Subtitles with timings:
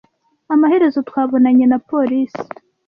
[0.53, 2.41] Amaherezo, twabonanye na polisi.